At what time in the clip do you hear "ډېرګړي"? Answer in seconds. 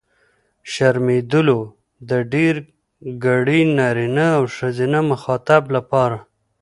2.31-3.61